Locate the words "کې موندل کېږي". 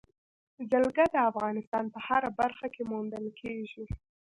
2.73-3.85